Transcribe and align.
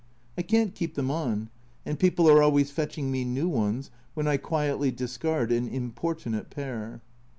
I 0.35 0.41
can't 0.41 0.73
keep 0.73 0.95
them 0.95 1.11
on, 1.11 1.51
and 1.85 1.99
people 1.99 2.27
are 2.27 2.41
always 2.41 2.71
fetching 2.71 3.11
me 3.11 3.23
new 3.23 3.47
ones 3.47 3.91
when 4.15 4.27
I 4.27 4.37
quietly 4.37 4.89
discard 4.89 5.51
an 5.51 5.67
importunate 5.67 6.49
pair. 6.49 7.03